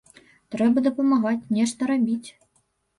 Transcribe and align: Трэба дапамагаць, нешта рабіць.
Трэба 0.55 0.85
дапамагаць, 0.89 1.45
нешта 1.61 1.81
рабіць. 1.95 2.29